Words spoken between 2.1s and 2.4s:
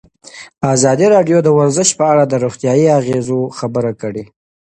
اړه د